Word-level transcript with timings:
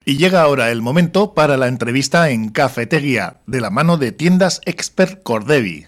Y 0.05 0.15
llega 0.15 0.43
ahora 0.43 0.71
el 0.71 0.81
momento 0.81 1.33
para 1.33 1.57
la 1.57 1.67
entrevista 1.67 2.29
en 2.29 2.47
Cafetería, 2.49 3.41
de 3.45 3.59
la 3.59 3.69
mano 3.69 3.97
de 3.97 4.13
tiendas 4.13 4.61
Expert 4.63 5.23
Cordevi. 5.23 5.87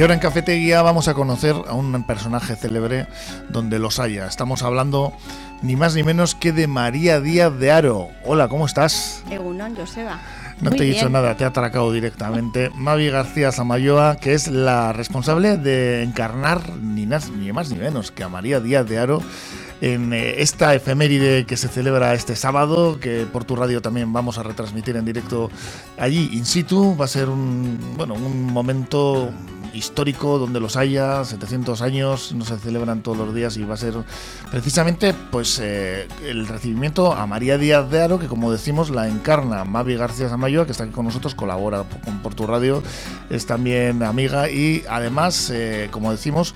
Y 0.00 0.02
ahora 0.02 0.14
en 0.14 0.20
Cafetería 0.20 0.80
vamos 0.80 1.08
a 1.08 1.12
conocer 1.12 1.54
a 1.68 1.74
un 1.74 2.04
personaje 2.04 2.56
célebre 2.56 3.06
donde 3.50 3.78
los 3.78 3.98
haya. 3.98 4.26
Estamos 4.26 4.62
hablando 4.62 5.12
ni 5.60 5.76
más 5.76 5.94
ni 5.94 6.02
menos 6.02 6.34
que 6.34 6.52
de 6.52 6.66
María 6.66 7.20
Díaz 7.20 7.52
de 7.58 7.70
Aro. 7.70 8.08
Hola, 8.24 8.48
¿cómo 8.48 8.64
estás? 8.64 9.22
Egunon, 9.30 9.76
Joseba. 9.76 10.18
No 10.62 10.70
te 10.70 10.84
he 10.84 10.86
dicho 10.86 11.10
nada, 11.10 11.36
te 11.36 11.44
ha 11.44 11.48
atracado 11.48 11.92
directamente. 11.92 12.70
Mavi 12.74 13.10
García 13.10 13.52
Samayoa, 13.52 14.16
que 14.16 14.32
es 14.32 14.48
la 14.48 14.94
responsable 14.94 15.58
de 15.58 16.02
encarnar 16.02 16.76
ni 16.76 17.04
más 17.04 17.28
ni, 17.28 17.52
más, 17.52 17.68
ni 17.68 17.76
menos 17.76 18.10
que 18.10 18.24
a 18.24 18.30
María 18.30 18.58
Díaz 18.58 18.88
de 18.88 18.98
Aro 18.98 19.22
en 19.82 20.14
eh, 20.14 20.40
esta 20.40 20.74
efeméride 20.74 21.44
que 21.44 21.58
se 21.58 21.68
celebra 21.68 22.14
este 22.14 22.36
sábado, 22.36 22.98
que 23.00 23.26
por 23.30 23.44
tu 23.44 23.54
radio 23.54 23.82
también 23.82 24.14
vamos 24.14 24.38
a 24.38 24.42
retransmitir 24.44 24.96
en 24.96 25.04
directo 25.04 25.50
allí 25.98 26.30
in 26.32 26.46
situ. 26.46 26.96
Va 26.98 27.04
a 27.04 27.08
ser 27.08 27.28
un, 27.28 27.78
bueno, 27.98 28.14
un 28.14 28.46
momento 28.46 29.30
histórico 29.74 30.38
donde 30.38 30.60
los 30.60 30.76
haya, 30.76 31.24
700 31.24 31.82
años, 31.82 32.32
no 32.32 32.44
se 32.44 32.58
celebran 32.58 33.02
todos 33.02 33.18
los 33.18 33.34
días 33.34 33.56
y 33.56 33.64
va 33.64 33.74
a 33.74 33.76
ser 33.76 33.94
precisamente 34.50 35.14
pues 35.30 35.58
eh, 35.62 36.08
el 36.24 36.46
recibimiento 36.46 37.12
a 37.12 37.26
María 37.26 37.58
Díaz 37.58 37.90
de 37.90 38.02
Aro, 38.02 38.18
que 38.18 38.26
como 38.26 38.52
decimos 38.52 38.90
la 38.90 39.08
encarna. 39.08 39.64
Mavi 39.64 39.96
García 39.96 40.28
Samayoa, 40.28 40.66
que 40.66 40.72
está 40.72 40.84
aquí 40.84 40.92
con 40.92 41.06
nosotros, 41.06 41.34
colabora 41.34 41.84
con 42.04 42.18
Por 42.20 42.34
tu 42.34 42.46
Radio, 42.46 42.82
es 43.30 43.46
también 43.46 44.02
amiga 44.02 44.50
y 44.50 44.84
además, 44.88 45.50
eh, 45.50 45.88
como 45.90 46.10
decimos, 46.10 46.54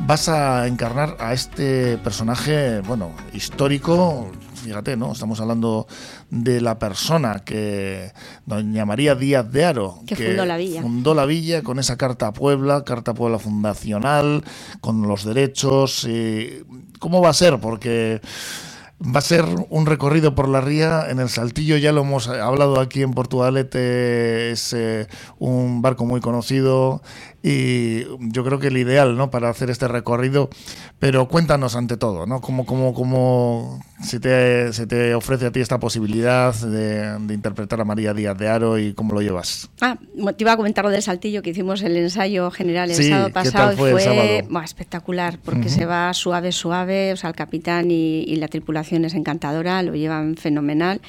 vas 0.00 0.28
a 0.28 0.66
encarnar 0.66 1.16
a 1.20 1.32
este 1.32 1.98
personaje, 1.98 2.80
bueno, 2.80 3.12
histórico, 3.32 4.30
fíjate, 4.62 4.96
¿no? 4.96 5.12
Estamos 5.12 5.40
hablando 5.40 5.86
de 6.30 6.60
la 6.60 6.78
persona 6.78 7.40
que 7.44 8.12
doña 8.46 8.84
María 8.84 9.14
Díaz 9.14 9.50
de 9.50 9.64
Aro, 9.64 10.00
que, 10.06 10.16
fundó 10.16 10.46
la 10.46 10.56
villa. 10.56 10.82
Fundó 10.82 11.14
la 11.14 11.26
villa 11.26 11.62
con 11.62 11.78
esa 11.78 11.96
Carta 11.96 12.28
a 12.28 12.32
Puebla, 12.32 12.84
Carta 12.84 13.10
a 13.10 13.14
Puebla 13.14 13.38
fundacional, 13.38 14.44
con 14.80 15.02
los 15.08 15.24
derechos. 15.24 16.04
Y 16.04 16.62
¿Cómo 16.98 17.20
va 17.20 17.30
a 17.30 17.34
ser? 17.34 17.58
Porque 17.58 18.20
va 19.02 19.18
a 19.18 19.22
ser 19.22 19.44
un 19.70 19.86
recorrido 19.86 20.34
por 20.34 20.48
la 20.48 20.60
ría. 20.60 21.06
En 21.10 21.18
el 21.18 21.28
Saltillo 21.28 21.76
ya 21.76 21.92
lo 21.92 22.02
hemos 22.02 22.28
hablado 22.28 22.80
aquí 22.80 23.02
en 23.02 23.12
Portugalete, 23.12 24.52
es 24.52 24.72
eh, 24.72 25.08
un 25.38 25.82
barco 25.82 26.06
muy 26.06 26.20
conocido 26.20 27.02
y 27.42 28.04
yo 28.20 28.44
creo 28.44 28.60
que 28.60 28.68
el 28.68 28.76
ideal 28.76 29.16
¿no? 29.16 29.30
para 29.30 29.48
hacer 29.48 29.68
este 29.68 29.88
recorrido. 29.88 30.48
Pero 30.98 31.26
cuéntanos 31.26 31.74
ante 31.74 31.96
todo, 31.96 32.26
¿no? 32.26 32.40
¿Cómo, 32.40 32.64
cómo, 32.64 32.94
cómo 32.94 33.84
se, 34.00 34.20
te, 34.20 34.72
se 34.72 34.86
te 34.86 35.14
ofrece 35.14 35.46
a 35.46 35.50
ti 35.50 35.60
esta 35.60 35.80
posibilidad 35.80 36.54
de, 36.54 37.16
interpretar 37.34 37.80
a 37.80 37.84
María 37.84 38.14
Díaz 38.14 38.38
de 38.38 38.48
Aro 38.48 38.78
y 38.78 38.94
cómo 38.94 39.14
lo 39.14 39.20
llevas? 39.20 39.68
Ah, 39.80 39.98
te 40.36 40.44
iba 40.44 40.52
a 40.52 40.56
comentar 40.56 40.84
lo 40.84 40.90
del 40.90 41.02
Saltillo, 41.02 41.42
que 41.42 41.50
hicimos 41.50 41.82
el 41.82 41.96
ensayo 41.96 42.50
general 42.52 42.90
el 42.90 43.02
sábado 43.02 43.30
pasado. 43.30 43.76
fue, 43.76 44.44
espectacular, 44.64 45.38
porque 45.44 45.68
se 45.68 45.84
va 45.84 46.14
suave, 46.14 46.52
suave, 46.52 47.12
o 47.12 47.16
sea, 47.16 47.30
el 47.30 47.36
capitán 47.36 47.90
y, 47.90 48.20
y 48.20 48.36
la 48.36 48.46
tripulación 48.46 49.04
es 49.04 49.14
encantadora, 49.14 49.82
lo 49.82 49.96
llevan 49.96 50.36
fenomenal 50.36 51.00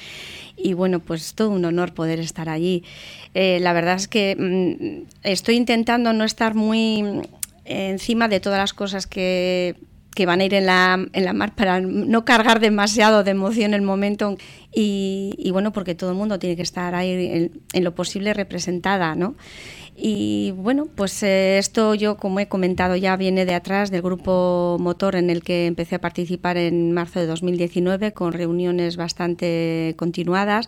y 0.63 0.74
bueno, 0.74 1.00
pues 1.00 1.35
todo 1.35 1.50
un 1.50 1.66
honor 1.66 1.94
poder 1.94 2.19
estar 2.19 2.50
allí. 2.50 2.84
Eh, 3.34 3.59
la 3.62 3.74
verdad 3.74 3.96
es 3.96 4.07
que 4.07 4.35
mm, 4.38 5.12
estoy 5.24 5.56
intentando 5.56 6.13
no 6.13 6.24
estar 6.24 6.56
muy 6.56 7.03
encima 7.66 8.28
de 8.28 8.40
todas 8.40 8.59
las 8.59 8.74
cosas 8.74 9.06
que, 9.06 9.75
van 10.25 10.41
a 10.41 10.46
ir 10.46 10.53
en 10.53 10.68
la, 10.68 11.06
en 11.12 11.25
la 11.25 11.34
mar 11.34 11.53
para 11.56 11.81
no 11.81 12.24
cargar 12.24 12.59
demasiado 12.59 13.24
de 13.24 13.31
emoción 13.31 13.74
el 13.74 13.81
momento 13.81 14.38
y, 14.74 15.34
y 15.38 15.51
bueno, 15.51 15.74
porque 15.74 15.96
todo 15.96 16.12
el 16.12 16.16
mundo 16.16 16.40
tiene 16.40 16.56
que 16.56 16.62
estar 16.62 16.95
ahí 16.95 17.51
en 17.74 17.84
lo 17.84 17.95
posible 17.95 18.34
representada, 18.34 19.16
¿no? 19.16 19.35
Y 19.95 20.51
bueno, 20.51 20.87
pues 20.93 21.21
eh, 21.21 21.59
esto 21.59 21.93
yo, 21.93 22.17
como 22.17 22.39
he 22.39 22.47
comentado 22.47 22.95
ya, 22.95 23.15
viene 23.15 23.45
de 23.45 23.53
atrás 23.53 23.91
del 23.91 24.01
grupo 24.01 24.77
motor 24.79 25.15
en 25.15 25.29
el 25.29 25.43
que 25.43 25.67
empecé 25.67 25.95
a 25.95 26.01
participar 26.01 26.57
en 26.57 26.93
marzo 26.93 27.19
de 27.19 27.27
2019 27.27 28.11
con 28.11 28.33
reuniones 28.33 28.97
bastante 28.97 29.93
continuadas. 29.97 30.67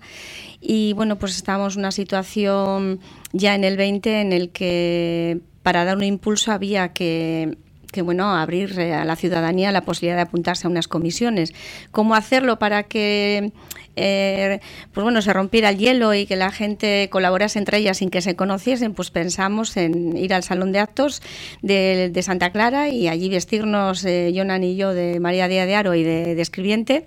Y 0.62 0.94
bueno, 0.94 1.18
pues 1.18 1.36
estábamos 1.36 1.76
en 1.76 1.80
una 1.80 1.92
situación 1.92 3.00
ya 3.34 3.56
en 3.56 3.64
el 3.64 3.78
20 3.78 4.22
en 4.22 4.32
el 4.32 4.50
que 4.52 5.40
para 5.64 5.86
dar 5.86 5.98
un 5.98 6.04
impulso 6.04 6.52
había 6.52 6.94
que 6.94 7.58
que 7.96 8.02
bueno, 8.02 8.36
abrir 8.36 8.78
a 8.82 9.06
la 9.06 9.16
ciudadanía 9.16 9.72
la 9.72 9.86
posibilidad 9.86 10.18
de 10.18 10.24
apuntarse 10.24 10.68
a 10.68 10.70
unas 10.70 10.90
comisiones. 10.90 11.54
¿Cómo 11.92 12.14
hacerlo 12.14 12.60
para 12.60 12.84
que 12.84 13.54
eh, 13.96 14.60
pues 14.94 15.04
bueno, 15.04 15.22
se 15.22 15.34
rompiera 15.34 15.70
el 15.70 15.78
hielo 15.78 16.14
y 16.14 16.26
que 16.26 16.36
la 16.36 16.52
gente 16.52 17.10
colaborase 17.12 17.60
entre 17.60 17.78
ellas 17.78 17.98
sin 17.98 18.10
que 18.10 18.22
se 18.22 18.36
conociesen, 18.36 18.94
pues 18.94 19.12
pensamos 19.12 19.76
en 19.78 20.18
ir 20.18 20.34
al 20.34 20.44
salón 20.44 20.72
de 20.72 20.80
actos 20.80 21.22
de, 21.62 22.12
Santa 22.22 22.52
Clara 22.52 22.90
y 22.90 23.08
allí 23.08 23.30
vestirnos, 23.30 24.04
eh, 24.06 24.34
Jonan 24.36 24.64
y 24.64 24.76
yo, 24.76 24.94
de 24.94 25.20
María 25.20 25.48
Díaz 25.48 25.68
de 25.68 25.76
Aro 25.76 25.94
y 25.94 26.04
de, 26.04 26.40
escribiente. 26.42 27.06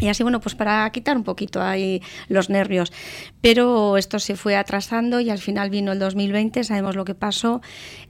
Y 0.00 0.08
así, 0.08 0.22
bueno, 0.22 0.40
pues 0.40 0.54
para 0.54 0.88
quitar 0.90 1.16
un 1.16 1.24
poquito 1.24 1.60
ahí 1.60 2.00
los 2.28 2.48
nervios. 2.48 2.92
Pero 3.40 3.96
esto 3.96 4.18
se 4.18 4.36
fue 4.36 4.56
atrasando 4.56 5.20
y 5.20 5.30
al 5.30 5.38
final 5.38 5.68
vino 5.68 5.92
el 5.92 5.98
2020, 5.98 6.62
sabemos 6.64 6.96
lo 6.96 7.04
que 7.04 7.14
pasó. 7.14 7.60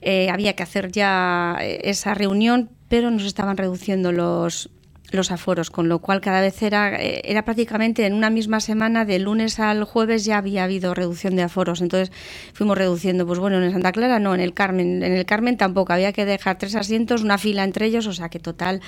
Eh, 0.01 0.29
había 0.29 0.53
que 0.53 0.63
hacer 0.63 0.91
ya 0.91 1.57
esa 1.59 2.13
reunión, 2.13 2.69
pero 2.87 3.09
nos 3.09 3.23
estaban 3.23 3.57
reduciendo 3.57 4.11
los, 4.11 4.69
los 5.11 5.31
aforos, 5.31 5.69
con 5.69 5.89
lo 5.89 5.99
cual 5.99 6.21
cada 6.21 6.41
vez 6.41 6.61
era, 6.61 7.01
eh, 7.01 7.21
era 7.25 7.43
prácticamente 7.43 8.05
en 8.05 8.13
una 8.13 8.29
misma 8.29 8.59
semana, 8.59 9.05
de 9.05 9.19
lunes 9.19 9.59
al 9.59 9.83
jueves 9.83 10.25
ya 10.25 10.37
había 10.37 10.63
habido 10.63 10.93
reducción 10.93 11.35
de 11.35 11.43
aforos. 11.43 11.81
Entonces 11.81 12.11
fuimos 12.53 12.77
reduciendo, 12.77 13.25
pues 13.25 13.39
bueno, 13.39 13.61
en 13.61 13.71
Santa 13.71 13.91
Clara 13.91 14.19
no, 14.19 14.33
en 14.33 14.41
el 14.41 14.53
Carmen, 14.53 15.03
en 15.03 15.13
el 15.13 15.25
Carmen 15.25 15.57
tampoco, 15.57 15.93
había 15.93 16.13
que 16.13 16.25
dejar 16.25 16.57
tres 16.57 16.75
asientos, 16.75 17.23
una 17.23 17.37
fila 17.37 17.63
entre 17.63 17.85
ellos, 17.85 18.07
o 18.07 18.13
sea 18.13 18.29
que 18.29 18.39
total 18.39 18.81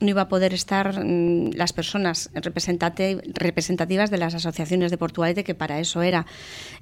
no 0.00 0.08
iba 0.08 0.22
a 0.22 0.28
poder 0.28 0.54
estar 0.54 1.04
mm, 1.04 1.52
las 1.54 1.72
personas 1.72 2.30
representativas 2.34 4.10
de 4.10 4.18
las 4.18 4.34
asociaciones 4.34 4.90
de 4.90 4.98
Portugalete, 4.98 5.44
que 5.44 5.54
para 5.54 5.78
eso 5.78 6.02
era. 6.02 6.26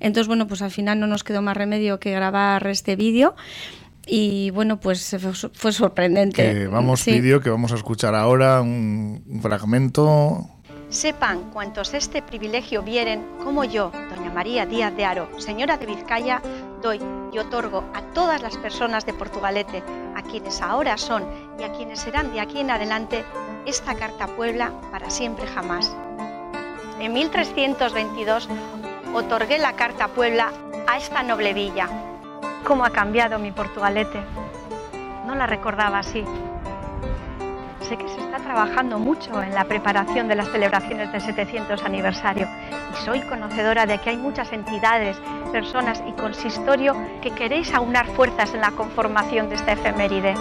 Entonces, 0.01 0.29
bueno, 0.29 0.47
pues 0.47 0.63
al 0.63 0.71
final 0.71 1.01
no 1.01 1.07
nos 1.07 1.25
quedó 1.25 1.43
más 1.43 1.57
remedio 1.57 1.99
que 2.01 2.13
grabar 2.13 2.67
este 2.69 2.97
vídeo 2.97 3.35
y 4.09 4.51
bueno, 4.51 4.81
pues 4.81 5.17
fue, 5.53 5.73
sorprendente. 5.73 6.67
vamos, 6.67 7.05
vídeo 7.05 7.41
que 7.41 7.51
vamos 7.51 7.73
a 7.73 7.75
escuchar 7.75 8.15
ahora, 8.15 8.63
un, 8.63 9.41
fragmento. 9.43 10.49
Sepan 10.89 11.51
cuantos 11.51 11.93
este 11.93 12.23
privilegio 12.23 12.83
vieren, 12.83 13.23
como 13.45 13.65
yo, 13.65 13.93
doña 14.09 14.33
María 14.33 14.65
Díaz 14.65 14.97
de 14.97 15.05
Aro, 15.05 15.29
señora 15.39 15.77
de 15.77 15.85
Vizcaya, 15.85 16.41
doy 16.81 16.99
y 17.31 17.39
otorgo 17.39 17.85
a 17.95 18.01
todas 18.15 18.41
las 18.41 18.57
personas 18.57 19.05
de 19.05 19.13
Portugalete, 19.13 19.83
a 20.17 20.23
quienes 20.23 20.63
ahora 20.63 20.97
son 20.97 21.25
y 21.61 21.65
a 21.65 21.73
quienes 21.73 22.01
serán 22.01 22.33
de 22.33 22.41
aquí 22.41 22.61
en 22.61 22.71
adelante, 22.71 23.23
esta 23.67 23.95
Carta 23.95 24.27
Puebla 24.29 24.73
para 24.91 25.11
siempre 25.11 25.47
jamás. 25.47 25.95
En 26.99 27.13
1322 27.13 28.49
otorgué 29.13 29.59
la 29.59 29.75
Carta 29.75 30.09
Puebla 30.09 30.53
a 30.87 30.97
esta 30.97 31.23
noble 31.23 31.53
villa, 31.53 32.08
cómo 32.69 32.85
ha 32.85 32.91
cambiado 32.91 33.39
mi 33.39 33.51
Portugalete. 33.51 34.21
No 35.27 35.35
la 35.35 35.47
recordaba 35.47 36.01
así. 36.01 36.23
Sé 37.81 37.97
que 37.97 38.07
se 38.09 38.21
está 38.21 38.37
trabajando 38.37 38.99
mucho 38.99 39.43
en 39.43 39.55
la 39.55 39.65
preparación 39.65 40.29
de 40.29 40.35
las 40.35 40.49
celebraciones 40.49 41.11
del 41.11 41.23
700 41.23 41.83
aniversario 41.83 42.47
y 42.93 42.97
soy 43.07 43.23
conocedora 43.23 43.87
de 43.87 43.97
que 43.97 44.11
hay 44.11 44.19
muchas 44.19 44.53
entidades, 44.53 45.19
personas 45.51 46.03
y 46.07 46.13
consistorio 46.13 46.95
que 47.23 47.31
queréis 47.31 47.73
aunar 47.73 48.07
fuerzas 48.09 48.53
en 48.53 48.61
la 48.61 48.73
conformación 48.73 49.49
de 49.49 49.55
esta 49.55 49.73
efeméride. 49.73 50.35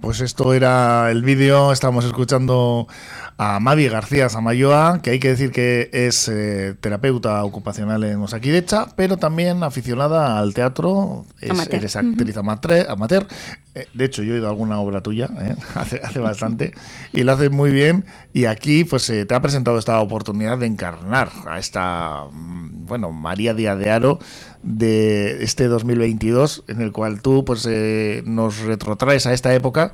Pues 0.00 0.20
esto 0.22 0.54
era 0.54 1.10
el 1.10 1.22
vídeo, 1.22 1.72
estamos 1.72 2.06
escuchando 2.06 2.88
a 3.36 3.60
Mavi 3.60 3.88
García 3.88 4.30
Samayoa, 4.30 5.00
que 5.02 5.10
hay 5.10 5.18
que 5.18 5.28
decir 5.28 5.52
que 5.52 5.90
es 5.92 6.26
eh, 6.28 6.74
terapeuta 6.80 7.44
ocupacional 7.44 8.04
en 8.04 8.20
Osakidecha, 8.20 8.88
pero 8.96 9.18
también 9.18 9.62
aficionada 9.62 10.38
al 10.38 10.54
teatro, 10.54 11.26
es, 11.40 11.68
eres 11.68 11.96
actriz 11.96 12.36
amateur. 12.38 13.26
De 13.72 14.04
hecho, 14.04 14.22
yo 14.24 14.34
he 14.34 14.38
ido 14.38 14.46
a 14.46 14.50
alguna 14.50 14.80
obra 14.80 15.00
tuya 15.00 15.30
¿eh? 15.40 15.54
hace, 15.74 16.18
bastante 16.18 16.74
y 17.12 17.22
lo 17.22 17.32
haces 17.32 17.50
muy 17.50 17.70
bien. 17.70 18.04
Y 18.32 18.46
aquí 18.46 18.84
pues 18.84 19.08
eh, 19.10 19.26
te 19.26 19.34
ha 19.34 19.40
presentado 19.40 19.78
esta 19.78 20.00
oportunidad 20.00 20.58
de 20.58 20.66
encarnar 20.66 21.30
a 21.46 21.58
esta, 21.58 22.24
mm, 22.32 22.86
bueno, 22.86 23.12
María 23.12 23.54
Díaz 23.54 23.78
de 23.78 23.90
Aro 23.90 24.18
de 24.62 25.42
este 25.44 25.68
2022 25.68 26.64
en 26.68 26.80
el 26.80 26.92
cual 26.92 27.22
tú 27.22 27.44
pues 27.44 27.66
eh, 27.70 28.22
nos 28.26 28.58
retrotraes 28.60 29.26
a 29.26 29.32
esta 29.32 29.54
época 29.54 29.92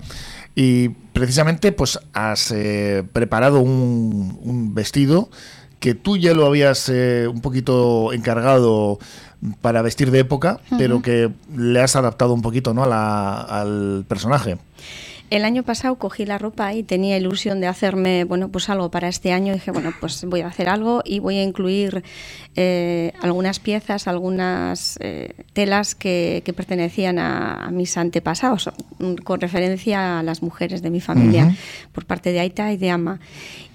y 0.55 0.89
precisamente 0.89 1.71
pues 1.71 2.01
has 2.15 2.51
eh, 2.51 3.05
preparado 3.13 3.61
un 3.61 4.75
vestido 4.75 5.29
que 5.81 5.95
tú 5.95 6.17
ya 6.17 6.33
lo 6.35 6.47
habías 6.47 6.89
eh, 6.89 7.29
un 7.29 7.41
poquito 7.41 8.13
encargado 8.13 8.99
para 9.61 9.83
vestir 9.83 10.11
de 10.11 10.21
época, 10.21 10.61
pero 10.79 11.03
que 11.03 11.31
le 11.57 11.81
has 11.81 11.95
adaptado 11.97 12.33
un 12.33 12.43
poquito 12.43 12.73
¿no? 12.75 12.83
a 12.85 12.87
la- 12.89 13.41
al 13.41 14.05
personaje. 14.09 14.57
El 15.29 15.45
año 15.45 15.65
pasado 15.65 15.97
cogí 15.97 16.25
la 16.25 16.39
ropa 16.39 16.73
y 16.73 16.85
tenía 16.85 17.17
ilusión 17.17 17.61
de 17.61 17.67
hacerme, 17.67 18.23
bueno, 18.25 18.49
pues 18.49 18.69
algo 18.71 18.91
para 18.93 19.09
este 19.09 19.33
año. 19.33 19.53
Dije, 19.55 19.73
bueno, 19.73 19.93
pues 20.01 20.25
voy 20.25 20.43
a 20.43 20.47
hacer 20.47 20.69
algo 20.69 21.03
y 21.05 21.19
voy 21.19 21.39
a 21.39 21.43
incluir 21.43 22.05
eh, 22.55 23.13
algunas 23.21 23.59
piezas, 23.59 24.07
algunas 24.07 24.99
eh, 25.01 25.35
telas 25.53 25.97
que, 25.97 26.43
que 26.45 26.53
pertenecían 26.53 27.19
a, 27.19 27.65
a 27.65 27.71
mis 27.73 27.97
antepasados, 27.97 28.71
mm, 28.99 29.15
con 29.17 29.41
referencia 29.41 30.21
a 30.21 30.23
las 30.23 30.43
mujeres 30.43 30.81
de 30.81 30.91
mi 30.91 31.01
familia, 31.01 31.47
Ujú. 31.47 31.57
por 31.93 32.07
parte 32.07 32.31
de 32.31 32.41
Aita 32.41 32.73
y 32.73 32.77
de 32.77 32.91
Ama. 32.91 33.19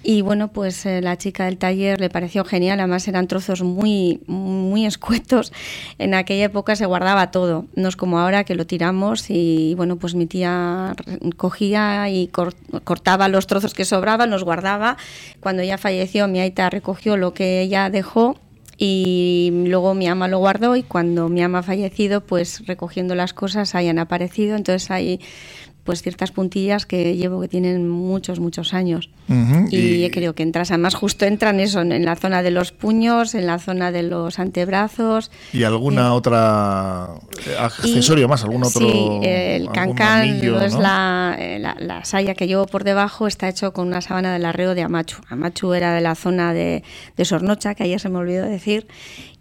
Y 0.04 0.22
bueno, 0.22 0.48
pues 0.48 0.84
eh, 0.84 1.00
la 1.00 1.16
chica 1.16 1.44
del 1.44 1.58
taller 1.58 2.00
le 2.00 2.10
pareció 2.10 2.44
genial, 2.44 2.80
además 2.80 3.06
eran 3.06 3.28
trozos 3.28 3.62
muy, 3.62 4.20
muy 4.26 4.84
escuetos. 4.86 5.52
En 5.98 6.14
aquella 6.14 6.46
época 6.46 6.74
se 6.76 6.86
guardaba 6.86 7.30
todo, 7.30 7.66
no 7.76 7.88
es 7.88 7.94
como 7.96 8.18
ahora 8.18 8.42
que 8.44 8.54
lo 8.56 8.66
tiramos 8.66 9.26
y 9.28 9.74
bueno, 9.76 9.96
pues 9.96 10.14
mi 10.16 10.26
tía 10.26 10.96
re- 11.42 11.48
cogía 11.52 12.08
y 12.08 12.28
cor- 12.28 12.54
cortaba 12.84 13.28
los 13.28 13.46
trozos 13.46 13.74
que 13.74 13.84
sobraban, 13.84 14.30
los 14.30 14.44
guardaba. 14.44 14.96
Cuando 15.40 15.62
ella 15.62 15.76
falleció, 15.76 16.28
mi 16.28 16.40
Aita 16.40 16.70
recogió 16.70 17.16
lo 17.16 17.34
que 17.34 17.60
ella 17.60 17.90
dejó 17.90 18.38
y 18.78 19.50
luego 19.66 19.94
mi 19.94 20.06
ama 20.08 20.28
lo 20.28 20.38
guardó 20.38 20.76
y 20.76 20.82
cuando 20.82 21.28
mi 21.28 21.42
ama 21.42 21.58
ha 21.58 21.62
fallecido, 21.62 22.20
pues 22.20 22.66
recogiendo 22.66 23.14
las 23.14 23.32
cosas 23.32 23.74
hayan 23.74 23.98
aparecido. 23.98 24.56
Entonces 24.56 24.90
hay 24.90 25.20
pues 25.84 26.02
ciertas 26.02 26.30
puntillas 26.30 26.86
que 26.86 27.16
llevo 27.16 27.40
que 27.40 27.48
tienen 27.48 27.88
muchos, 27.88 28.38
muchos 28.38 28.72
años. 28.72 29.10
Ujú, 29.28 29.66
Y, 29.70 30.08
creo 30.10 30.34
que 30.34 30.42
entras, 30.42 30.70
además 30.70 30.94
justo 30.94 31.24
entran 31.24 31.58
eso, 31.58 31.80
en, 31.80 32.04
la 32.04 32.16
zona 32.16 32.42
de 32.42 32.50
los 32.50 32.72
puños, 32.72 33.34
en 33.34 33.46
la 33.46 33.58
zona 33.58 33.90
de 33.90 34.04
los 34.04 34.38
antebrazos. 34.38 35.30
¿Y 35.52 35.64
alguna 35.64 36.14
otra 36.14 37.08
eh, 37.46 37.56
accesorio 37.58 38.28
más? 38.28 38.44
¿Algún 38.44 38.64
otro? 38.64 38.88
Sí, 38.88 39.20
el 39.22 39.70
cancán 39.70 40.28
anillo, 40.28 40.52
no 40.52 40.62
es 40.62 40.74
la, 40.74 41.36
eh, 41.38 41.58
la, 41.58 41.76
la 41.78 42.04
saya 42.04 42.34
que 42.34 42.46
llevo 42.46 42.66
por 42.66 42.84
debajo, 42.84 43.26
está 43.26 43.48
hecho 43.48 43.72
con 43.72 43.88
una 43.88 44.00
sábana 44.00 44.32
del 44.32 44.44
arreo 44.44 44.74
de 44.74 44.82
Amachu. 44.82 45.22
Amachu 45.28 45.72
era 45.72 45.94
de 45.94 46.00
la 46.00 46.14
zona 46.14 46.52
de, 46.52 46.84
de 47.16 47.24
Sornocha, 47.24 47.74
que 47.74 47.84
ayer 47.84 47.98
se 47.98 48.08
me 48.08 48.18
olvidó 48.18 48.44
decir, 48.44 48.86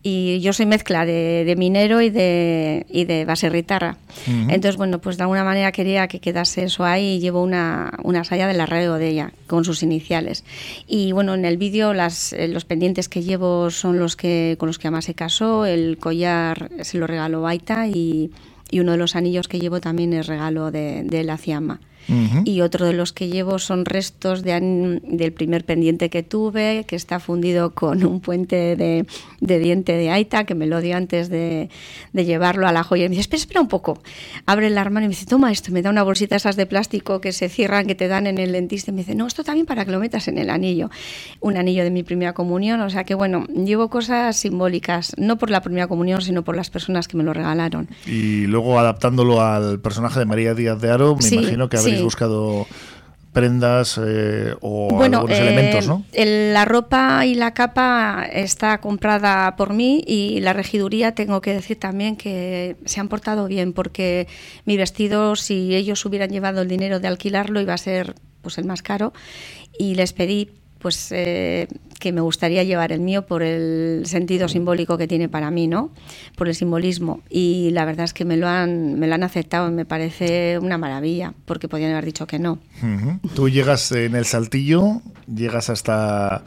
y 0.03 0.39
yo 0.39 0.51
soy 0.53 0.65
mezcla 0.65 1.05
de, 1.05 1.43
de 1.45 1.55
minero 1.55 2.01
y 2.01 2.09
de, 2.09 2.85
y 2.89 3.05
de 3.05 3.25
baserritarra. 3.25 3.97
Ujú. 4.27 4.49
Entonces, 4.49 4.77
bueno, 4.77 4.99
pues 4.99 5.17
de 5.17 5.23
alguna 5.23 5.43
manera 5.43 5.71
quería 5.71 6.07
que 6.07 6.19
quedase 6.19 6.63
eso 6.63 6.83
ahí 6.83 7.15
y 7.15 7.19
llevo 7.19 7.43
una, 7.43 7.93
una 8.03 8.23
saya 8.23 8.47
del 8.47 8.61
arreo 8.61 8.95
de 8.95 9.09
ella, 9.09 9.31
con 9.47 9.63
sus 9.63 9.83
iniciales. 9.83 10.43
Y 10.87 11.11
bueno, 11.11 11.33
en 11.35 11.45
el 11.45 11.57
vídeo 11.57 11.93
las, 11.93 12.33
eh, 12.33 12.47
los 12.47 12.65
pendientes 12.65 13.09
que 13.09 13.21
llevo 13.21 13.69
son 13.69 13.99
los 13.99 14.15
que 14.15 14.55
con 14.57 14.67
los 14.67 14.79
que 14.79 14.87
Ama 14.87 15.01
se 15.01 15.13
casó, 15.13 15.65
el 15.65 15.97
collar 15.97 16.71
se 16.81 16.97
lo 16.97 17.05
regaló 17.05 17.45
Aita 17.45 17.87
y, 17.87 18.31
y 18.71 18.79
uno 18.79 18.93
de 18.93 18.97
los 18.97 19.15
anillos 19.15 19.47
que 19.47 19.59
llevo 19.59 19.79
también 19.81 20.13
es 20.13 20.27
regalo 20.27 20.71
de, 20.71 21.03
de 21.03 21.23
la 21.23 21.37
Ciama. 21.37 21.79
Ujú. 22.09 22.41
Y 22.45 22.61
otro 22.61 22.85
de 22.85 22.93
los 22.93 23.13
que 23.13 23.27
llevo 23.27 23.59
son 23.59 23.85
restos 23.85 24.43
de 24.43 24.51
del 24.51 25.33
primer 25.33 25.65
pendiente 25.65 26.09
que 26.09 26.23
tuve, 26.23 26.85
que 26.87 26.95
está 26.95 27.19
fundido 27.19 27.71
con 27.71 28.03
un 28.05 28.19
puente 28.19 28.75
de, 28.75 29.05
de 29.39 29.59
diente 29.59 29.93
de 29.93 30.09
Aita, 30.11 30.43
que 30.43 30.55
me 30.55 30.67
lo 30.67 30.81
dio 30.81 30.97
antes 30.97 31.29
de, 31.29 31.69
de 32.13 32.25
llevarlo 32.25 32.67
a 32.67 32.71
la 32.71 32.83
joya. 32.83 33.05
Y 33.05 33.09
me 33.09 33.15
dice, 33.15 33.21
espera, 33.21 33.39
espera 33.39 33.61
un 33.61 33.67
poco. 33.67 34.01
Abre 34.45 34.67
el 34.67 34.77
armario 34.77 35.05
y 35.05 35.09
me 35.09 35.15
dice, 35.15 35.25
toma 35.25 35.51
esto. 35.51 35.71
Me 35.71 35.81
da 35.81 35.89
una 35.89 36.03
bolsita 36.03 36.35
esas 36.35 36.55
de 36.55 36.65
plástico 36.65 37.21
que 37.21 37.31
se 37.31 37.49
cierran, 37.49 37.85
que 37.87 37.95
te 37.95 38.07
dan 38.07 38.27
en 38.27 38.37
el 38.37 38.51
dentista. 38.51 38.91
Y 38.91 38.93
me 38.93 39.01
dice, 39.01 39.15
no, 39.15 39.27
esto 39.27 39.43
también 39.43 39.65
para 39.65 39.85
que 39.85 39.91
lo 39.91 39.99
metas 39.99 40.27
en 40.27 40.37
el 40.37 40.49
anillo. 40.49 40.89
Un 41.39 41.57
anillo 41.57 41.83
de 41.83 41.91
mi 41.91 42.03
primera 42.03 42.33
comunión. 42.33 42.81
O 42.81 42.89
sea 42.89 43.03
que, 43.03 43.15
bueno, 43.15 43.45
llevo 43.47 43.89
cosas 43.89 44.35
simbólicas, 44.37 45.13
no 45.17 45.37
por 45.37 45.49
la 45.49 45.61
primera 45.61 45.87
comunión, 45.87 46.21
sino 46.21 46.43
por 46.43 46.55
las 46.55 46.69
personas 46.69 47.07
que 47.07 47.17
me 47.17 47.23
lo 47.23 47.33
regalaron. 47.33 47.87
Y 48.05 48.47
luego 48.47 48.79
adaptándolo 48.79 49.41
al 49.41 49.79
personaje 49.79 50.19
de 50.19 50.25
María 50.25 50.53
Díaz 50.53 50.79
de 50.81 50.91
Aro, 50.91 51.15
me 51.15 51.21
Sí, 51.21 51.35
imagino 51.35 51.69
que 51.69 51.77
habréis 51.77 51.90
sí. 51.97 52.03
buscado 52.03 52.67
prendas 53.33 53.97
eh, 54.05 54.53
o 54.59 54.89
bueno, 54.91 55.19
algunos 55.19 55.39
eh, 55.39 55.41
elementos, 55.41 55.87
¿no? 55.87 56.03
el- 56.11 56.53
la 56.53 56.65
ropa 56.65 57.25
y 57.25 57.33
la 57.35 57.53
capa 57.53 58.25
está 58.29 58.79
comprada 58.81 59.55
por 59.55 59.71
mí 59.73 60.03
y 60.05 60.41
la 60.41 60.51
regiduría 60.51 61.13
tengo 61.15 61.39
que 61.39 61.53
decir 61.53 61.79
también 61.79 62.17
que 62.17 62.75
se 62.85 62.99
han 62.99 63.07
portado 63.07 63.47
bien 63.47 63.71
porque 63.71 64.27
mi 64.65 64.75
vestido, 64.75 65.37
si 65.37 65.73
ellos 65.75 66.05
hubieran 66.05 66.29
llevado 66.29 66.61
el 66.61 66.67
dinero 66.67 66.99
de 66.99 67.07
alquilarlo, 67.07 67.61
iba 67.61 67.73
a 67.73 67.77
ser 67.77 68.15
pues 68.41 68.57
el 68.57 68.65
más 68.65 68.81
caro 68.81 69.13
y 69.79 69.95
les 69.95 70.11
pedí 70.11 70.49
pues 70.81 71.11
eh, 71.11 71.67
que 71.99 72.11
me 72.11 72.21
gustaría 72.21 72.63
llevar 72.63 72.91
el 72.91 72.99
mío 72.99 73.25
por 73.25 73.43
el 73.43 74.03
sentido 74.05 74.47
simbólico 74.47 74.97
que 74.97 75.07
tiene 75.07 75.29
para 75.29 75.51
mí, 75.51 75.67
¿no? 75.67 75.91
Por 76.35 76.47
el 76.47 76.55
simbolismo. 76.55 77.21
Y 77.29 77.69
la 77.71 77.85
verdad 77.85 78.05
es 78.05 78.13
que 78.13 78.25
me 78.25 78.37
lo 78.37 78.47
han, 78.47 78.99
me 78.99 79.07
lo 79.07 79.15
han 79.15 79.23
aceptado 79.23 79.69
y 79.69 79.71
me 79.71 79.85
parece 79.85 80.57
una 80.59 80.77
maravilla, 80.77 81.33
porque 81.45 81.67
podían 81.67 81.91
haber 81.91 82.05
dicho 82.05 82.25
que 82.25 82.39
no. 82.39 82.59
Tú 83.35 83.49
llegas 83.49 83.91
en 83.91 84.15
el 84.15 84.25
saltillo, 84.25 85.01
llegas 85.33 85.69
hasta 85.69 86.43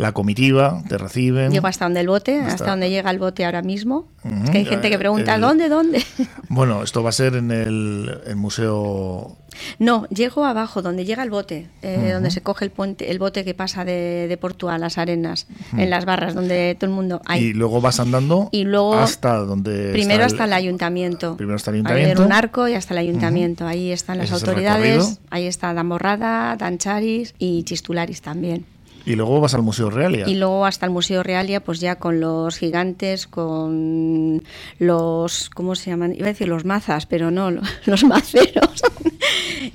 la 0.00 0.12
comitiva, 0.12 0.82
te 0.88 0.96
reciben. 0.98 1.52
Llego 1.52 1.66
hasta 1.66 1.84
donde 1.84 2.00
el 2.00 2.08
bote, 2.08 2.38
hasta, 2.40 2.54
Hasta- 2.54 2.70
donde 2.70 2.88
llega 2.90 3.10
el 3.10 3.18
bote 3.18 3.44
ahora 3.44 3.62
mismo. 3.62 4.08
Es 4.44 4.50
que 4.50 4.58
hay 4.58 4.64
gente 4.64 4.90
que 4.90 4.98
pregunta, 4.98 5.34
El- 5.34 5.40
¿dónde, 5.42 5.68
dónde? 5.68 6.02
Bueno, 6.48 6.82
esto 6.82 7.02
va 7.02 7.10
a 7.10 7.12
ser 7.12 7.36
en 7.36 7.50
el, 7.50 8.20
el 8.26 8.36
museo. 8.36 9.36
No, 9.78 10.06
llego 10.08 10.44
abajo, 10.44 10.80
donde 10.82 11.04
llega 11.04 11.22
el 11.22 11.30
bote, 11.30 11.68
eh, 11.82 12.10
donde 12.12 12.30
se 12.30 12.40
coge 12.40 12.64
el 12.64 12.70
puente, 12.70 13.10
el 13.10 13.18
bote 13.18 13.44
que 13.44 13.52
pasa 13.54 13.84
de, 13.84 14.26
de 14.28 14.36
Porto 14.36 14.70
a 14.70 14.78
las 14.78 14.96
arenas, 14.96 15.46
en 15.76 15.90
las 15.90 16.04
barras, 16.06 16.34
donde 16.34 16.76
todo 16.78 16.88
el 16.90 16.94
mundo... 16.96 17.20
Y 17.28 17.32
Hay. 17.32 17.52
luego 17.52 17.80
vas 17.80 18.00
andando 18.00 18.48
Y 18.52 18.64
luego- 18.64 18.94
hasta 18.98 19.36
donde. 19.36 19.90
Primero 19.92 20.24
hasta 20.24 20.44
el 20.44 20.52
ayuntamiento. 20.52 21.36
Primero 21.36 21.56
hasta 21.56 21.70
el 21.70 21.76
ayuntamiento. 21.76 22.22
en 22.22 22.26
un 22.26 22.32
arco 22.32 22.68
y 22.68 22.74
hasta 22.74 22.94
el 22.94 22.98
ayuntamiento. 22.98 23.66
Ahí 23.66 23.90
están 23.92 24.18
las 24.18 24.26
Ese 24.26 24.34
autoridades. 24.36 25.20
Ahí 25.30 25.46
está 25.46 25.74
Damorrada, 25.74 26.56
Dancharis 26.56 27.34
y 27.38 27.62
Chistularis 27.64 28.22
también. 28.22 28.64
Y 29.06 29.14
luego 29.16 29.40
vas 29.40 29.54
al 29.54 29.62
Museo 29.62 29.90
Realia. 29.90 30.28
Y 30.28 30.34
luego 30.36 30.66
hasta 30.66 30.86
el 30.86 30.92
Museo 30.92 31.22
Realia, 31.22 31.60
pues 31.64 31.80
ya 31.80 31.96
con 31.96 32.20
los 32.20 32.56
gigantes, 32.58 33.26
con 33.26 34.42
los, 34.78 35.50
¿cómo 35.50 35.74
se 35.74 35.90
llaman? 35.90 36.14
Iba 36.14 36.26
a 36.26 36.28
decir 36.28 36.48
los 36.48 36.64
mazas, 36.64 37.06
pero 37.06 37.30
no, 37.30 37.50
lo- 37.50 37.62
los 37.86 38.04
maceros. 38.04 38.82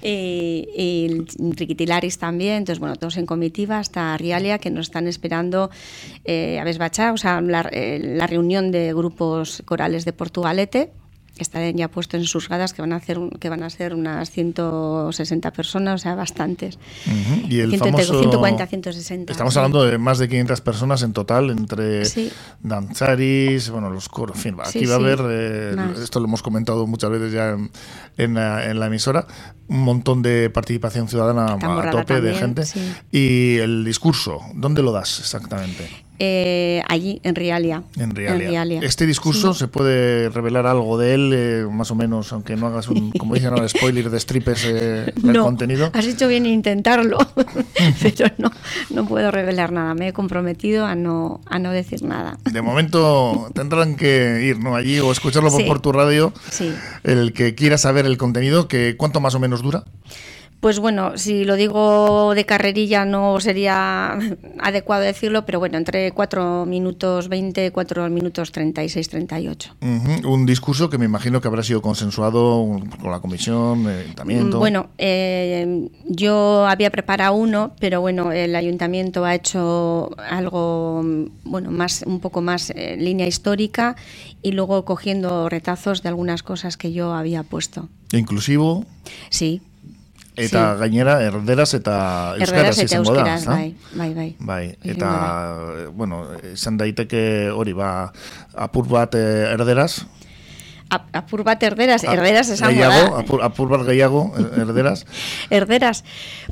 y, 0.02 0.68
y 0.76 1.06
el 1.10 1.56
Triquitilaris 1.56 2.18
también. 2.18 2.56
Entonces, 2.58 2.80
bueno, 2.80 2.96
todos 2.96 3.18
en 3.18 3.26
comitiva 3.26 3.80
hasta 3.80 4.18
Realia, 4.18 4.58
que 4.60 4.70
nos 4.70 4.88
están 4.88 5.08
esperando 5.08 5.70
eh, 6.24 6.60
a 6.60 6.64
Besbachá, 6.64 7.14
o 7.14 7.18
sea, 7.18 7.42
la, 7.42 7.68
eh, 7.72 8.00
la 8.16 8.28
reunión 8.28 8.72
de 8.72 8.94
grupos 8.94 9.62
corales 9.66 10.06
de 10.06 10.14
Portugalete 10.14 10.92
que 11.36 11.44
están 11.44 11.76
ya 11.76 11.90
puestos 11.90 12.20
en 12.22 12.26
sus 12.26 12.48
gradas, 12.48 12.74
que 12.74 12.82
van 12.82 12.94
a 12.94 12.96
hacer 12.96 13.20
un- 13.20 13.30
que 13.30 13.50
van 13.50 13.62
a 13.64 13.70
ser 13.70 13.94
unas 13.94 14.32
160 14.32 15.52
personas, 15.52 15.96
o 15.96 15.98
sea, 16.04 16.16
bastantes. 16.16 16.80
Y 17.50 17.60
el 17.60 17.70
100, 17.72 17.80
famoso. 17.80 18.20
140, 18.20 18.66
160. 18.68 19.32
Estamos 19.34 19.54
sí. 19.54 19.60
hablando 19.60 19.84
de 19.84 19.98
más 19.98 20.18
de 20.18 20.30
500 20.30 20.62
personas 20.62 21.02
en 21.04 21.12
total, 21.14 21.50
entre 21.50 22.06
Sí. 22.06 22.32
danzaris, 22.62 23.70
bueno, 23.70 23.90
los 23.90 24.08
coros, 24.10 24.38
en 24.38 24.42
fin, 24.44 24.56
aquí 24.62 24.80
Sí, 24.80 24.86
va 24.86 24.94
a 24.94 24.98
haber, 24.98 25.20
eh, 25.30 25.76
esto 26.02 26.20
lo 26.20 26.28
hemos 26.28 26.42
comentado 26.42 26.88
muchas 26.88 27.10
veces 27.10 27.34
ya 27.34 27.50
en, 27.52 27.72
en 28.18 28.34
la, 28.36 28.70
en 28.70 28.80
la 28.80 28.88
emisora, 28.88 29.28
un 29.68 29.82
montón 29.84 30.22
de 30.22 30.50
participación 30.50 31.08
ciudadana 31.08 31.58
a 31.60 31.92
tope 31.92 32.22
de 32.22 32.34
gente. 32.36 32.64
Y 33.12 33.58
el 33.58 33.84
discurso, 33.84 34.40
¿dónde 34.54 34.82
lo 34.84 34.92
das 34.92 35.20
exactamente? 35.20 36.05
Eh, 36.20 36.82
allí, 36.88 37.20
en 37.24 37.36
Rialia. 37.36 37.84
En 37.98 38.16
Rialia. 38.16 38.80
Este 38.82 39.06
discurso, 39.06 39.54
¿se 39.54 39.68
puede 39.68 40.30
revelar 40.30 40.66
algo 40.66 40.98
de 40.98 41.14
él, 41.14 41.32
eh, 41.34 41.66
más 41.70 41.92
o 41.92 41.96
menos, 41.96 42.32
aunque 42.32 42.56
no 42.56 42.68
hagas 42.68 42.88
un, 42.88 43.12
como 43.12 43.36
dicen 43.36 43.50
ahora, 43.50 43.68
spoiler 43.68 44.10
de 44.10 44.20
strippers 44.20 44.66
eh, 44.66 45.14
del 45.16 45.34
no, 45.34 45.44
contenido? 45.44 45.92
Has 45.94 46.06
hecho 46.06 46.28
bien 46.28 46.46
intentarlo, 46.46 47.18
pero 48.02 48.32
no, 48.38 48.52
no 48.90 49.06
puedo 49.06 49.30
revelar 49.32 49.72
nada. 49.72 49.94
Me 49.94 50.10
he 50.10 50.14
comprometido 50.14 50.86
a 50.86 50.96
no, 50.96 51.42
a 51.48 51.60
no 51.60 51.72
decir 51.72 52.04
nada. 52.04 52.38
De 52.50 52.62
momento 52.62 53.50
tendrán 53.54 53.96
que 53.96 54.46
ir 54.46 54.60
¿no? 54.60 54.76
allí 54.76 55.00
o 55.00 55.12
escucharlo 55.12 55.52
por, 55.68 55.82
tu 55.82 55.92
radio. 55.92 56.34
Sí. 56.50 56.74
El 57.04 57.34
que 57.34 57.56
quiera 57.56 57.78
saber 57.78 58.06
el 58.06 58.18
contenido, 58.18 58.68
que 58.68 58.96
¿cuánto 58.98 59.20
más 59.20 59.36
o 59.36 59.40
menos 59.40 59.62
dura? 59.62 59.84
Pues 60.66 60.80
bueno, 60.80 61.16
si 61.16 61.46
lo 61.46 61.58
digo 61.58 62.34
de 62.34 62.44
carrerilla 62.44 63.06
no 63.06 63.40
sería 63.40 64.18
adecuado 64.60 65.04
decirlo, 65.04 65.46
pero 65.46 65.60
bueno, 65.60 65.78
entre 65.78 66.12
4 66.12 66.66
minutos 66.66 67.30
20, 67.30 67.70
4 67.70 68.10
minutos 68.10 68.52
36, 68.52 69.10
38. 69.10 69.76
Un 70.24 70.46
discurso 70.48 70.90
que 70.90 70.98
me 70.98 71.06
imagino 71.06 71.40
que 71.40 71.50
habrá 71.50 71.62
sido 71.62 71.84
consensuado 71.84 72.66
con 73.00 73.12
la 73.12 73.20
comisión, 73.20 73.88
el 73.88 74.00
ayuntamiento. 74.00 74.58
Bueno, 74.58 74.90
eh, 74.98 75.88
yo 76.08 76.66
había 76.66 76.90
preparado 76.90 77.36
uno, 77.36 77.76
pero 77.80 78.02
bueno, 78.02 78.32
el 78.32 78.56
ayuntamiento 78.56 79.24
ha 79.24 79.36
hecho 79.36 80.10
algo, 80.18 81.04
bueno, 81.44 81.70
más, 81.70 82.04
un 82.08 82.20
poco 82.20 82.42
más 82.42 82.72
eh, 82.72 82.98
línea 82.98 83.28
histórica 83.28 83.96
y 84.42 84.54
luego 84.54 84.84
cogiendo 84.84 85.48
retazos 85.48 86.02
de 86.02 86.10
algunas 86.10 86.42
cosas 86.42 86.76
que 86.76 86.92
yo 86.92 87.14
había 87.14 87.44
puesto. 87.44 87.88
¿Inclusivo? 88.12 88.84
Sí. 89.30 89.62
Eta 90.36 90.62
sí. 90.74 90.80
gainera 90.82 91.16
erderaz 91.24 91.70
eta 91.78 91.96
euskaraz 92.40 92.76
izango 92.84 93.14
da, 93.16 93.24
bai, 93.48 93.76
bai, 93.96 94.10
bai. 94.14 94.28
Bai, 94.40 94.64
eta 94.84 95.10
bueno, 95.96 96.26
izan 96.52 96.78
daiteke 96.82 97.50
hori 97.56 97.74
ba 97.78 98.12
apur 98.68 98.90
bat 98.92 99.16
eh, 99.16 99.54
erderaz, 99.54 100.04
apur 100.90 101.44
bat 101.44 101.62
erderaz, 101.64 102.04
erderaz 102.04 102.50
esango 102.54 102.82
da. 102.82 103.22
Apur, 103.22 103.42
apur 103.44 103.70
bat 103.70 103.86
gehiago, 103.88 104.32
erderaz. 104.58 105.06
erderaz, 105.50 106.04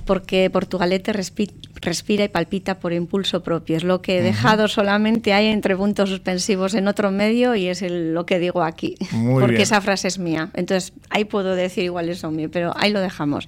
porque 0.06 0.50
Portugalete 0.50 1.14
respira 1.14 2.24
y 2.24 2.30
palpita 2.30 2.80
por 2.80 2.94
impulso 2.94 3.44
propio. 3.44 3.78
Es 3.78 3.84
lo 3.84 4.02
que 4.02 4.20
he 4.20 4.22
dejado 4.22 4.68
solamente 4.68 5.34
hay 5.34 5.48
entre 5.48 5.76
puntos 5.76 6.10
suspensivos 6.10 6.74
en 6.74 6.88
otro 6.88 7.12
medio 7.12 7.56
y 7.56 7.68
es 7.68 7.84
lo 7.88 8.26
que 8.26 8.40
digo 8.40 8.64
aquí. 8.64 8.96
porque 9.40 9.62
esa 9.62 9.82
frase 9.82 10.08
es 10.08 10.20
mía. 10.20 10.50
Entonces, 10.54 10.94
ahí 11.10 11.26
puedo 11.26 11.56
decir 11.56 11.84
igual 11.84 12.10
eso 12.10 12.32
mío, 12.32 12.50
pero 12.52 12.74
ahí 12.76 12.92
lo 12.92 13.02
dejamos. 13.02 13.48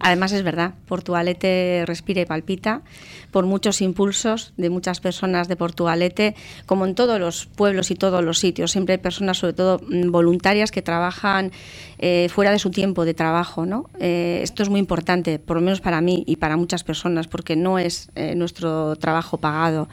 Además, 0.00 0.32
es 0.32 0.42
verdad, 0.42 0.74
Portugalete 0.86 1.84
respira 1.86 2.20
y 2.20 2.26
palpita 2.26 2.82
por 3.30 3.46
muchos 3.46 3.82
impulsos 3.82 4.54
de 4.56 4.70
muchas 4.70 5.00
personas 5.00 5.48
de 5.48 5.56
Portugalete, 5.56 6.34
como 6.64 6.86
en 6.86 6.94
todos 6.94 7.20
los 7.20 7.46
pueblos 7.46 7.90
y 7.90 7.94
todos 7.94 8.24
los 8.24 8.38
sitios. 8.38 8.70
Siempre 8.70 8.94
hay 8.94 8.98
personas, 8.98 9.38
sobre 9.38 9.52
todo 9.52 9.80
mm, 9.86 10.10
voluntarias, 10.16 10.70
que 10.70 10.82
trabajan 10.82 11.52
eh, 11.98 12.28
fuera 12.30 12.50
de 12.50 12.58
su 12.58 12.70
tiempo 12.70 13.04
de 13.04 13.14
trabajo. 13.14 13.66
¿no? 13.66 13.88
Eh, 14.00 14.40
esto 14.42 14.62
es 14.62 14.68
muy 14.68 14.80
importante, 14.80 15.38
por 15.38 15.56
lo 15.56 15.62
menos 15.62 15.80
para 15.80 16.00
mí 16.00 16.24
y 16.26 16.36
para 16.36 16.56
muchas 16.56 16.82
personas, 16.84 17.28
porque 17.28 17.54
no 17.56 17.78
es 17.78 18.10
eh, 18.14 18.34
nuestro 18.34 18.96
trabajo 18.96 19.38
pagado 19.38 19.88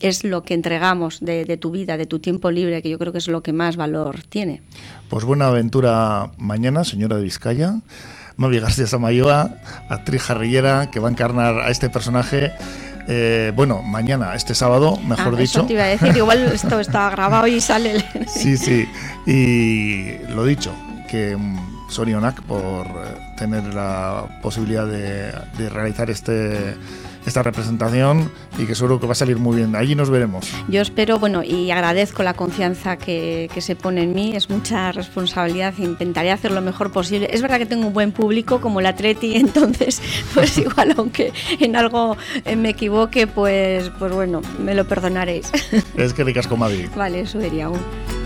es 0.00 0.22
lo 0.22 0.44
que 0.44 0.54
entregamos 0.54 1.18
de, 1.20 1.56
tu 1.56 1.72
vida, 1.72 1.96
de 1.96 2.06
tu 2.06 2.20
tiempo 2.20 2.52
libre, 2.52 2.82
que 2.82 2.90
yo 2.90 2.98
creo 2.98 3.12
que 3.12 3.18
es 3.18 3.26
lo 3.26 3.42
que 3.42 3.52
más 3.52 3.76
valor 3.76 4.22
tiene. 4.28 4.62
Pues 5.08 5.24
buena 5.24 5.48
aventura 5.48 6.30
mañana, 6.38 6.84
señora 6.84 7.16
de 7.16 7.24
Vizcaya. 7.24 7.80
Mavi 8.36 8.60
García 8.60 8.86
Samayoa, 8.86 9.58
actriz 9.88 10.22
jarrillera 10.22 10.92
que 10.92 11.00
va 11.00 11.08
a 11.08 11.10
encarnar 11.10 11.58
a 11.58 11.70
este 11.70 11.90
personaje. 11.90 12.52
Eh, 13.10 13.52
bueno, 13.56 13.82
mañana, 13.82 14.34
este 14.34 14.54
sábado, 14.54 14.98
mejor 14.98 15.34
ah, 15.34 15.40
dicho. 15.40 15.60
Eso 15.60 15.66
te 15.66 15.72
iba 15.72 15.84
a 15.84 15.86
decir, 15.86 16.14
igual 16.14 16.42
esto 16.52 16.78
está 16.78 17.08
grabado 17.08 17.46
y 17.46 17.58
sale. 17.60 18.04
El... 18.14 18.28
sí, 18.28 18.58
sí. 18.58 18.86
Y 19.26 20.18
lo 20.34 20.44
dicho, 20.44 20.74
que 21.08 21.34
mm, 21.34 21.88
Sorionak 21.88 22.42
por 22.42 22.86
eh, 22.86 23.34
tener 23.38 23.72
la 23.72 24.26
posibilidad 24.42 24.86
de, 24.86 25.32
de 25.56 25.68
realizar 25.70 26.10
este 26.10 26.76
esta 27.28 27.42
representación 27.42 28.30
y 28.58 28.66
que 28.66 28.74
seguro 28.74 29.00
que 29.00 29.06
va 29.06 29.12
a 29.12 29.16
salir 29.16 29.38
muy 29.38 29.56
bien. 29.56 29.76
Allí 29.76 29.94
nos 29.94 30.10
veremos. 30.10 30.50
Yo 30.68 30.82
espero, 30.82 31.18
bueno, 31.18 31.42
y 31.42 31.70
agradezco 31.70 32.22
la 32.22 32.34
confianza 32.34 32.96
que, 32.96 33.48
que 33.52 33.60
se 33.60 33.76
pone 33.76 34.02
en 34.02 34.14
mí, 34.14 34.34
es 34.34 34.50
mucha 34.50 34.92
responsabilidad, 34.92 35.74
intentaré 35.78 36.30
hacer 36.30 36.50
lo 36.50 36.60
mejor 36.60 36.90
posible. 36.90 37.28
Es 37.32 37.42
verdad 37.42 37.58
que 37.58 37.66
tengo 37.66 37.86
un 37.86 37.92
buen 37.92 38.12
público 38.12 38.60
como 38.60 38.80
la 38.80 38.94
Treti, 38.94 39.36
entonces, 39.36 40.02
pues 40.34 40.58
igual, 40.58 40.94
aunque 40.96 41.32
en 41.60 41.76
algo 41.76 42.16
eh, 42.44 42.56
me 42.56 42.70
equivoque, 42.70 43.26
pues, 43.26 43.90
pues 43.98 44.12
bueno, 44.12 44.42
me 44.58 44.74
lo 44.74 44.86
perdonaréis. 44.86 45.50
Es 45.96 46.12
que 46.12 46.24
ricas 46.24 46.46
como 46.46 46.68
Vale, 46.96 47.20
eso 47.20 47.40
sería 47.40 47.68
un. 47.68 48.17